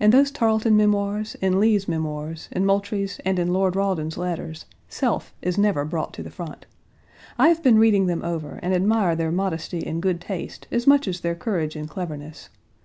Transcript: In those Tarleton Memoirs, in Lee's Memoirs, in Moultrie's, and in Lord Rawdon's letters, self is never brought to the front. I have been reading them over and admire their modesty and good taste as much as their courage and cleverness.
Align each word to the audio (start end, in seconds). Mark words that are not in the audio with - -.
In 0.00 0.10
those 0.10 0.32
Tarleton 0.32 0.76
Memoirs, 0.76 1.36
in 1.36 1.60
Lee's 1.60 1.86
Memoirs, 1.86 2.48
in 2.50 2.66
Moultrie's, 2.66 3.20
and 3.24 3.38
in 3.38 3.52
Lord 3.52 3.76
Rawdon's 3.76 4.16
letters, 4.18 4.64
self 4.88 5.32
is 5.40 5.56
never 5.56 5.84
brought 5.84 6.12
to 6.14 6.22
the 6.24 6.30
front. 6.32 6.66
I 7.38 7.46
have 7.46 7.62
been 7.62 7.78
reading 7.78 8.06
them 8.06 8.24
over 8.24 8.58
and 8.60 8.74
admire 8.74 9.14
their 9.14 9.30
modesty 9.30 9.86
and 9.86 10.02
good 10.02 10.20
taste 10.20 10.66
as 10.72 10.88
much 10.88 11.06
as 11.06 11.20
their 11.20 11.36
courage 11.36 11.76
and 11.76 11.88
cleverness. 11.88 12.48